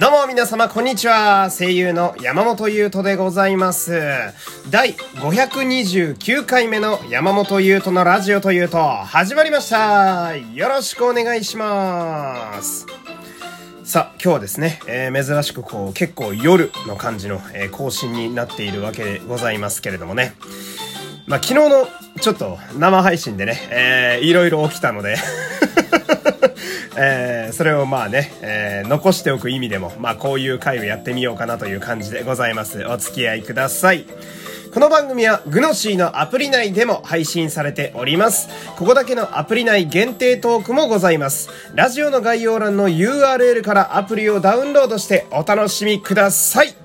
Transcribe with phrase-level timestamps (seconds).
[0.00, 1.50] どうも皆様こんにちは。
[1.56, 3.92] 声優の山本優斗でございます。
[4.68, 10.36] 第529回目の山本優斗のラジオというと始まりました。
[10.36, 12.86] よろしくお願いします。
[13.84, 20.34] さあ、今日はですね、えー珍しくこう結構夜の感じの、えー更新になっているわけでございますけれどもね。
[21.26, 21.86] まあ昨日の
[22.20, 25.16] ちょっと生配信でね、えーいろいろ起きたので、
[26.96, 32.84] えーそれをまあね、えー残しておく意味でも、まあこういう回をやってみようかなという感じでございます。
[32.86, 34.06] お付き合いください。
[34.72, 38.48] この番組はグノシーのアプリ内でも配信されております。
[38.76, 41.48] ここだけのアプリ内限定トークもございます。
[41.74, 46.83] ラジオの概要欄の URL からアプリをダウンロードしてお楽しみください。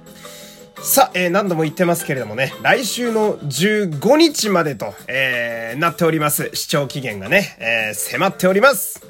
[0.81, 6.49] さあ、えー何度も言ってますけれどもね、来週の15日までと、えーなっております。
[6.53, 9.01] 視聴期限がね、えー迫っております。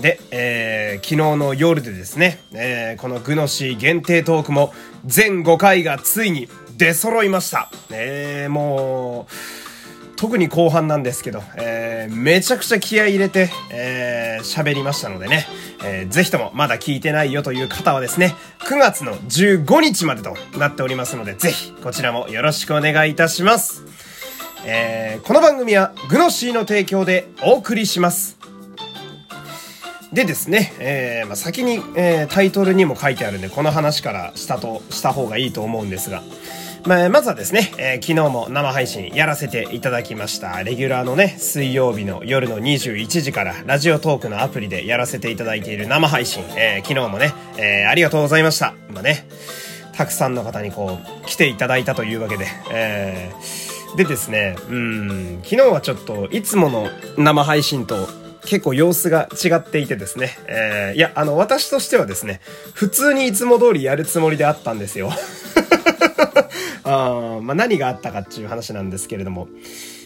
[0.00, 4.72] で、えー昨日の夜でですね、えーこのグノシー限定トークも
[5.06, 7.70] 全5回がついに出揃いました。
[7.90, 9.32] えーもう、
[10.16, 15.46] 特に後半なんですけど、えーめちゃくちゃ気合い入れて、えー喋りましたのでね、
[15.84, 23.84] えーぜひともまだ聞いてないよという方はですね、9月の15日までとなっておりますので、ぜひこちらもよろしくお願いいたします。
[24.66, 28.38] えーこの番組はグノシーの提供でお送りします。
[30.12, 36.22] でですね、えーまあ、先に、えータイトルにも書いてあるんで、この話からしたと、した方がいいと思うんですが、
[36.86, 40.62] まあ、まずはですね、えー昨日も生配信やらせていただきました。
[40.62, 48.74] レギュラーのね、水曜日の夜の21時から、ラジオトークのアプリでやらせていただいている生配信、えー昨日もね、えーありがとうございました。
[48.90, 49.26] まあね、
[49.94, 58.08] たくさんの方にこう、来ていただいたというわけで、えーでですね、うん、昨日はちょっと、いつもの生配信と、
[58.44, 60.38] 結構様子が違っていてですね。
[60.46, 62.40] えーいや、あの、私としてはですね、
[62.72, 65.10] 普通にいつも通りやるつもりであったんですよ。
[66.88, 69.48] あまあ、何があったかっていう話なんですけれども。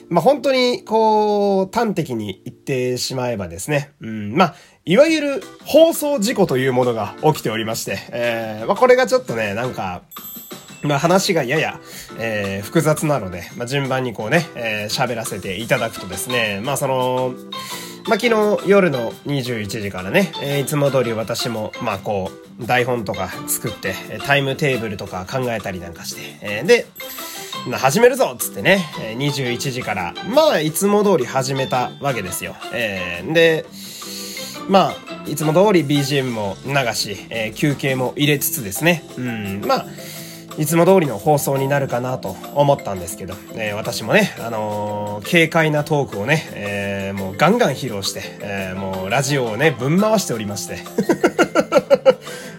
[0.09, 3.93] まあ、本当に、こう、端的に言ってしまえばですね。
[4.01, 4.55] うん、まあ、
[4.85, 10.03] いわゆる放送事故というものが起きておりまして、えーまあ、これがちょっとね、なんか、
[10.83, 11.81] まあ話がやや、
[12.19, 17.35] えー複雑なので、まあ順番にこうね、えー喋らせていただくとですね、まあその、
[18.09, 22.31] まあ昨日夜の21時からね、えーいつも通り私も、まあこ
[22.61, 26.87] う、台本とか作って、タイムテーブルとか考えたりなんかして、えーで、
[27.73, 28.85] 始めるぞっつってね、
[29.19, 32.57] 21時から、まあいつも通り始めたわけですよ。
[32.73, 33.67] えーで、
[34.69, 34.95] まあ、
[35.29, 39.05] いつも通り BGM も流し、えー休憩も入れつつですね。
[39.17, 39.87] うん、まあ、
[40.59, 50.79] いつも通りの放送になるかなと思ったんですけど、えー私もね、あのー軽快なトークをね、えーもうガンガン披露して、えもうラジオをね、ぶん回しておりまして。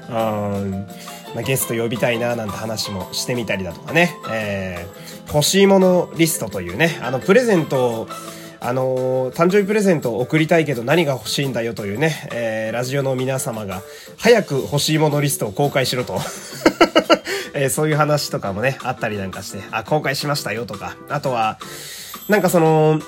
[0.09, 0.87] うん
[1.33, 8.07] まあ、ゲスト呼びたいななんて話もしてみたりだとかね、えー欲しいものリストというね、あの、プレゼントを
[8.59, 13.81] あのー誕生日プレゼントを送りたいけど何が欲しいんだよというね、えーラジオの皆様が
[14.17, 16.19] 早く欲しいものリストを公開しろと。
[17.53, 21.57] えーそういう話とかもね、あったりなんかして、あ、公開しましたよとか、あとは、
[22.29, 22.99] なんかその、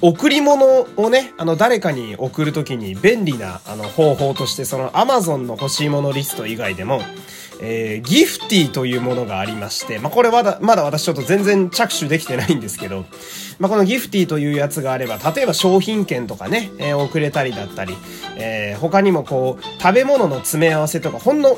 [0.00, 7.02] 贈り物をね、あの、誰かに送るときに便利な、あの、方法として、その、アマゾンの欲しいものリスト以外でも、
[7.60, 13.04] えーギフティというものがありまして、まあ、これまだ、まだ私ちょっと全然着手できてないんですけど、
[13.58, 17.94] まあ、このギフティというやつがあれば、例えば商品券とかね、えー送れたりだったり、
[18.36, 21.56] えー他にもこう、食べ物の詰め合わせとか、ほんの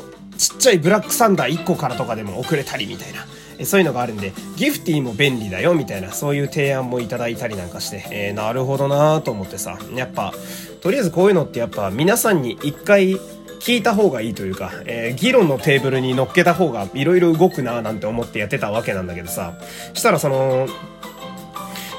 [0.54, 3.26] ちっちゃいブラックサンダー1個からとかでも送れたりみたいな。
[3.65, 10.34] そういうのがあるんで、ギフティも便利だよみたいな、そういう提案もいただいたりなんかして、えーなるほどなと思ってさ、やっぱ、
[10.81, 13.15] とりあえずこういうのってやっぱ皆さんに一回
[13.60, 19.54] 聞いた方がいいというか、えー議論のテーブルに乗っけた方がいろいろ動くななんて思ってやってたわけなんだけどさ、
[19.92, 20.66] したらその、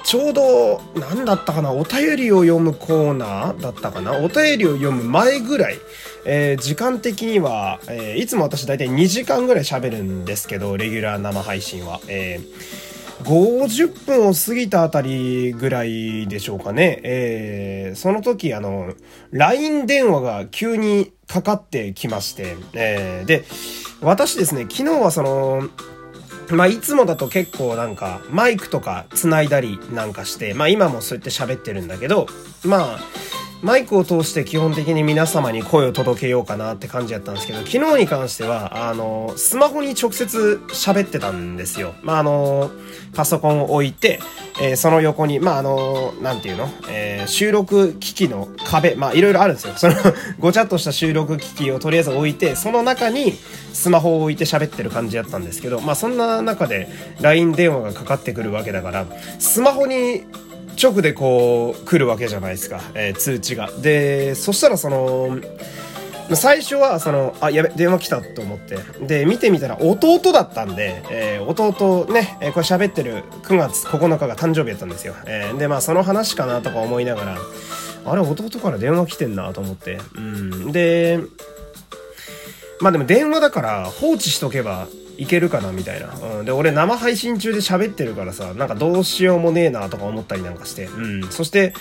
[0.06, 5.80] ちょうど、なんだったかな、お便りを読むコーナーだったかな、お便りを読む前ぐらい、
[6.26, 12.00] えー時間的には、えーいつも私大体2時間ぐらい喋るんですけど、レギュラー生配信は。
[12.08, 17.00] えー50分を過ぎたあたりぐらいでしょうかね。
[17.04, 18.94] えーその時、あの、
[19.32, 23.44] LINE 電話が急にかかってきまして、えーで、
[24.02, 25.70] 私ですね、昨日はその、
[26.52, 32.28] まあ、いつもだと結構なんか、マイクとか繋いだりなんかして、まあ今もそうやって喋ってるんだけど、
[32.64, 33.00] まあ、
[33.66, 41.96] マイクを通して基本的に皆様に声を届けようかなって感じやったんですけど、昨日に関しては、あの、スマホに直接喋ってたんですよ。
[42.04, 42.70] まあ、あの、
[43.16, 44.20] パソコンを置いて、
[44.62, 46.70] えー、その横に、まあ、あの、なんていうの？
[46.92, 49.74] えー、収録機器の壁、まあ、いろいろあるんですよ。
[49.78, 49.96] その
[50.38, 53.36] ごちゃっとした収録機器をとりあえず置いて、その中に
[53.74, 56.88] スマホを置いて喋ってる感じやったんですけど、まあ、そんな中で
[57.20, 59.08] LINE 電話がかかってくるわけだから、
[59.40, 60.24] スマホに
[60.82, 63.70] 直でこう来るわけじゃないですか、えー、通知が。
[63.72, 65.38] で、そしたらその、
[66.34, 68.78] 最初はその、あ、やべ、電話来たと思って。
[69.06, 75.14] で、見てみたら弟だったんで、えー、弟ね、えー、これ喋ってる9月9日が誕生日やったんですよ。
[75.28, 77.38] えー、で、まあその話かなとか思いながら、
[78.06, 80.00] あれ、弟から電話来てんなと思って。
[80.16, 80.72] うん。
[80.72, 81.20] で、
[82.80, 84.88] まあでも電話だから放置しとけば
[85.18, 86.10] いけるかなみたいな。
[86.40, 86.46] うん。
[86.46, 90.86] で、俺生配信中で喋ってるからさ、なんかどうしようもねえなとか思ったりなんかして。
[90.86, 91.30] うん。
[91.30, 91.74] そして、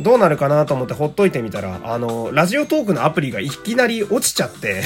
[0.00, 4.82] どうなるかなと思ってほっといてみたら、あの、ラジオトークのアプリがいきなり落ちちゃって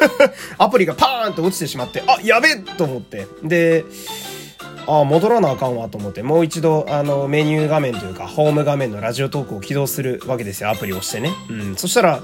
[0.58, 3.26] アプリがパーンと落ちてしまって、あ、やべえと思って。
[3.42, 3.84] で、
[4.86, 11.32] あ戻らなあかんわと思って、もう一度、あの、メニュー画面というか、ホーム画面のラジオトークを起動するわけですよ、アプリを押してね。
[11.48, 11.76] うん。
[11.76, 12.20] そしたら、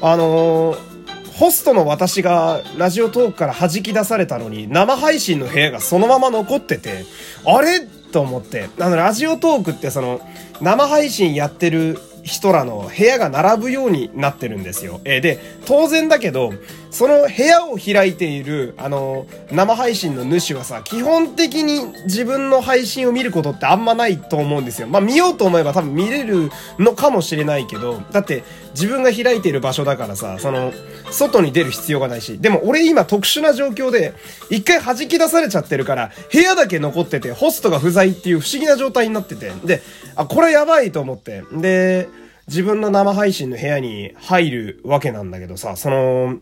[0.00, 0.97] あのー
[1.38, 7.04] ホストの私がラジオトークから弾き出されたのに、生配信の部屋がそのまま残ってて、
[7.46, 7.80] あれ？
[7.80, 8.68] と思って。
[8.80, 10.20] あの、ラジオトークってその、
[10.60, 15.00] 生配信やってる人らの部屋が並ぶようになってるんですよ。
[15.04, 16.52] えー、で、当然だけど、
[16.90, 24.88] その部屋を開いている、あの、生配信の主はさ、基本的に自分の配信を見ることってあんまないと思うんですよ。
[24.88, 30.72] まあ見ようと思えば多分見れるのかもしれないけど、だって自分が開いている場所だからさ、その、
[31.10, 34.14] 外に出る必要がないし、でも俺今特殊な状況で、
[34.50, 39.82] 一回弾き出されちゃってるから、部屋だけ残ってて、ホストが不在っていう不思議な状態になってて、で、
[40.16, 42.08] あ、これやばいと思って、で、
[42.48, 46.38] 自分の生配信の部屋に入るわけなんだけどさ、その、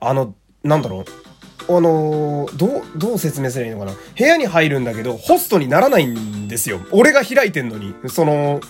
[0.00, 1.04] あの、なんだろう。
[1.70, 6.80] あのー、どう、どう説明すればいいのかな部屋に入るんだけど、ホストにならないんですよ。
[6.92, 7.94] 俺が開いてんのに。
[8.08, 8.60] その、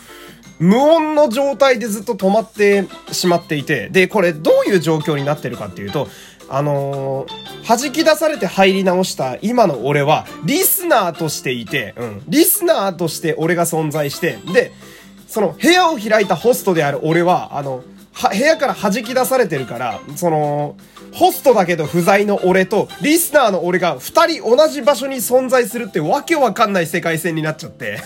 [0.59, 6.09] 無音の状態でずっと止まってしまっていて、で、これどういう状況になってるかっていうと、
[6.51, 14.73] あのー、弾き出されて入り直した今の俺は、リスナーとしていて、うん、リスナーとして俺が存在して、で、
[15.29, 17.85] その部屋を開いたホストである俺は、あの、
[18.19, 20.77] は、部屋から弾き出されてるから、その、
[21.13, 27.99] ホストだけど不在の俺と、リスナーの俺が二人同じ場所に存在するってわけわかんない世界線になっちゃって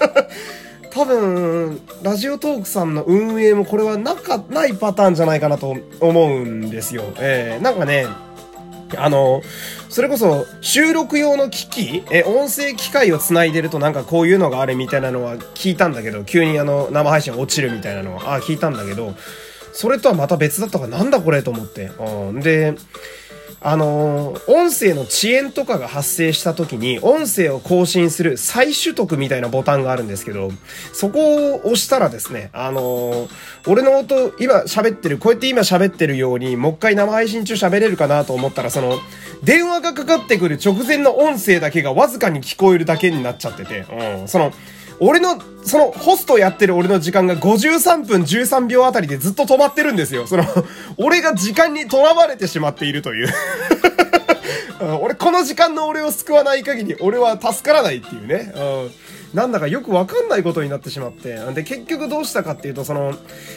[0.90, 7.04] 多分、ラジオトークさんの運営もこれはなか、ないパターンじゃないかなと思うんですよ。
[7.18, 8.06] えー、なんかね、
[8.96, 9.42] あの、
[9.88, 19.14] それこそ収録用の機器、え、音声機械を繋いでるとなんかこういうのがあるみたいなのは聞いたんだけど、急にあの生配信落ちるみたいなのは、あ、聞いたんだけど、
[19.72, 21.90] それとはまた別だったからなんだこれと思って。
[22.00, 22.40] うん。
[22.40, 22.74] で、
[23.60, 30.50] あのー、音声の遅延とかが発生した時に、音声を更新する再取得みたいなボタンがあるんですけど、
[30.92, 33.28] そこを押したらですね、あのー、
[33.66, 38.98] 俺の音、今喋ってる、こうやって今喋ってるように、もう一回生配信中喋れるかなと思ったら、その、
[39.42, 43.86] 電話がかかってくる直前の音声だけがわずかに聞こえるだけになっちゃってて、
[44.20, 44.52] うん、その、
[45.00, 50.26] 俺の、その、ホストやってる俺の時間が53分13秒あたりでずっと止まってるんですよ。
[50.26, 50.44] その、
[50.96, 53.28] 俺が時間にとらわれてしまっているという
[55.00, 58.52] 俺、この時間の俺を救わない限り、俺は助からないっていうね。
[58.54, 58.90] うん
[59.34, 61.36] なんだかよくわかんないことになってしまって。
[61.54, 63.14] で、結局どうしたかっていうと、その、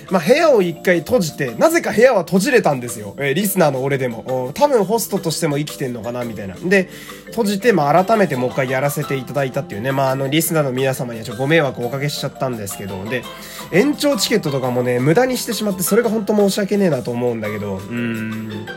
[0.10, 3.16] まあ、部屋を一回閉じて、なぜか部屋は閉じれたんですよ。
[3.18, 4.51] えー、リスナーの俺でも。
[4.54, 6.56] 多分ホストとしても生きてんのかな、みたいな。
[6.56, 6.90] で、
[7.28, 9.92] 閉じて、まあ、改めてもう一回やらせていただいたっていうね。
[9.92, 13.24] まあ、あの、リスナーの皆様にはちょっとご迷惑をおかけしちゃったんですけど、で、
[13.72, 18.68] 延長チケットとかもね、無駄にしてしまって、それが本当申し訳ねえなと思うんだけど、うーん。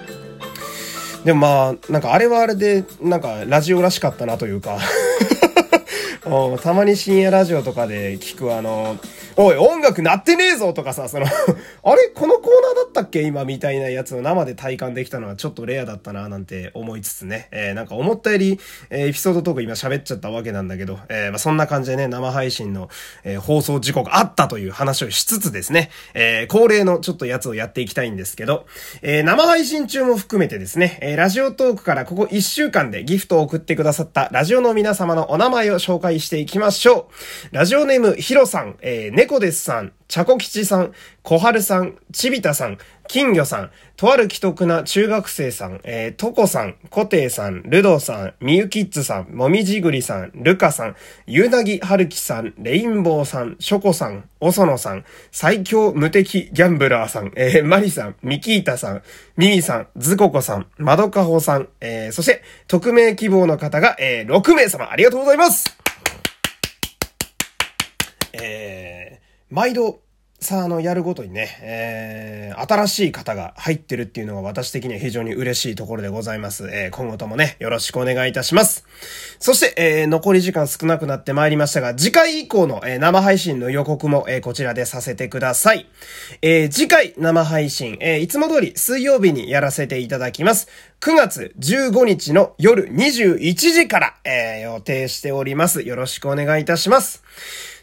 [1.24, 4.78] でもまあ、なんかあれはあれで、なんかラジオらしかったなというか
[6.62, 8.96] たまに深夜ラジオとかで聞くあの、
[9.36, 11.26] おい、音楽鳴ってねえぞとかさ、その
[11.82, 13.22] あれこのコーナーだったっけ？
[13.22, 18.60] 今みたいなやつを生で体感できたのはちょっとレアだったななんて思いつつね、えー、なんか思ったより、
[18.90, 22.88] えー、エピソードトーク今喋っちゃったわけなんだけど、えー、まあ、そんな感じでね、生配信の、
[23.24, 28.66] え、放送事故があったという話をしつつですね、えー、恒例のちょっとやつをやっていきたいんですけど、
[29.02, 37.08] えー、生配信中も含めてですね、えー、ラジオトークからここ1週間でギフトを送ってくださったラジオの皆様のお名前を紹介していきましょ
[37.52, 37.54] う。
[37.54, 42.78] ラジオネームヒロさん、えー、猫ですさん、ちゃこ吉さん、小春さん、ちびたさん、
[43.08, 59.02] 金魚さん、とある既得な中学生さん、えー、とこさん、こていさん、ルドさん、みゆきっつさん、もみじぐりさん、るかさん、ゆうなぎはるきさん、レインボーさん、しょこさん、おそのさん、最強無敵ギャンブラーさん、えー、まりさん、みきーたさん、
[59.36, 65.83] みみさん、ずここさん、まどかほさん、えー、そして、匿名希望の方が、えー、6名様、ありがとうございます。
[68.42, 70.00] えー、毎度、
[70.40, 76.68] さあ、あの、やるごとにね、えー、新しい方が入ってるっていうのが私的には非常に嬉しいところでございます。
[76.70, 78.84] えー、今後ともね、よろしくお願いいたします。
[79.38, 85.86] そして、えー、残り時間少なくなってまいりましたが、次回以降の、えー、生配信の予告も、えー、こちらでさせてください。
[86.42, 90.68] えー、次回生配信、えー、いつも通り水曜日にやらせていただきます。
[91.00, 95.82] 9月15日の夜21時から、えー、予定しております。
[95.82, 97.22] よろしくお願いいたします。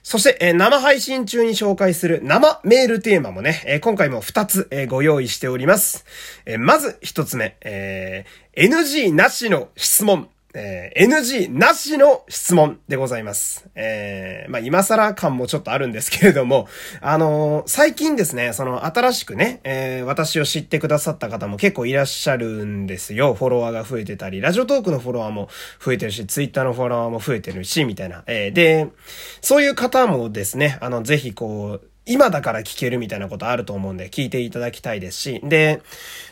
[0.04, 6.06] そして、えー、生配信中に紹介する生メールテーマもね、えー、今回も2つ、えー、ご用意しております。
[6.46, 10.30] えまず1つ目、え NG なしの質問。
[10.54, 13.70] えー、NG なしの質問でございます。
[13.76, 16.68] えー、まあ、今更感もちょっとあるんですけれども、
[17.02, 23.34] あのー、最近ですね、その新しくね、えー、私を知ってくださった方も結構いらっしゃるんですよ。
[23.34, 25.50] フォロワーが増えてたり、ラジオトークのフォロワーも
[25.84, 28.24] 増えてるし、ツイッターのフォロワーも増えてるし、みたいな。
[28.28, 28.88] えー、で、
[29.42, 35.82] そういう方もですね、あの、ぜひこう、今だから聞けるみたいなことあると思うんで、聞いていただきたいですし、で、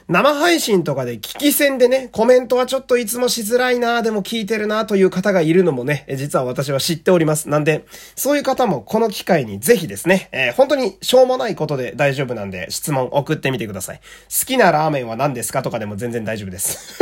[0.08, 7.50] 生配信とかで聞き戦でね、コメントはちょっといつもしづらいなでも聞いてるなという方がいるのもね、実は私は知っております。
[7.50, 7.86] なんで、
[8.16, 14.02] そういう方もこの機会にぜひですね、えー、本当にしょうもないことで大丈夫なんで、質問送ってみてください。
[14.30, 16.98] 好きなラーメンは何ですかとかでも全然大丈夫です。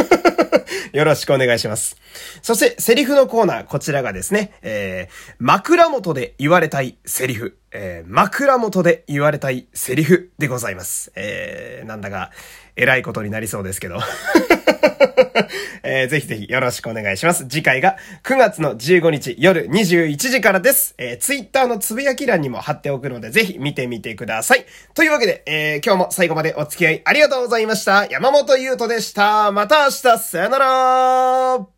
[0.97, 1.95] よろしくお願いします。
[2.41, 7.59] そして、セリフのコーナー、こちらがですね、えー、枕元で言われたいセリフ。
[7.71, 11.11] えー、枕元で言われたいセリフでございます。
[11.15, 12.31] えー、なんだか、
[12.75, 13.99] 偉いことになりそうですけど。
[15.83, 17.47] えー、ぜひぜひよろしくお願いします。
[17.47, 20.95] 次回が9月の15日夜21時からです。
[20.97, 24.65] えー、ツイッターのつぶやき欄にも貼っておくので、ぜひ見てみてください。
[24.93, 28.05] というわけで、えー、今日も最後までお付き合いありがとうございました。
[28.07, 29.51] 山本優斗でした。
[29.51, 31.76] また明日、さよなら up.